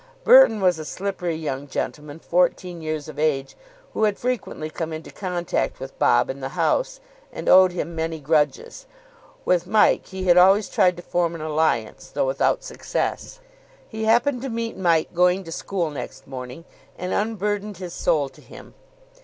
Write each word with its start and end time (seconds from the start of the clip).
Burton 0.23 0.61
was 0.61 0.79
a 0.79 0.83
slippery 0.83 1.35
young 1.35 1.67
gentleman, 1.67 2.17
fourteen 2.17 2.81
years 2.81 3.07
of 3.07 3.19
age, 3.19 3.55
who 3.93 4.05
had 4.05 4.17
frequently 4.17 4.67
come 4.67 4.91
into 4.91 5.11
contact 5.11 5.79
with 5.79 5.99
Bob 5.99 6.27
in 6.27 6.39
the 6.39 6.49
house, 6.57 6.99
and 7.31 7.47
owed 7.47 7.71
him 7.71 7.93
many 7.95 8.19
grudges. 8.19 8.87
With 9.45 9.67
Mike 9.67 10.07
he 10.07 10.23
had 10.23 10.37
always 10.37 10.69
tried 10.69 10.97
to 10.97 11.03
form 11.03 11.35
an 11.35 11.41
alliance, 11.41 12.09
though 12.09 12.25
without 12.25 12.63
success. 12.63 13.41
He 13.87 14.05
happened 14.05 14.41
to 14.41 14.49
meet 14.49 14.75
Mike 14.75 15.13
going 15.13 15.43
to 15.43 15.51
school 15.51 15.91
next 15.91 16.25
morning, 16.25 16.65
and 16.97 17.13
unburdened 17.13 17.77
his 17.77 17.93
soul 17.93 18.27
to 18.29 18.41
him. 18.41 18.73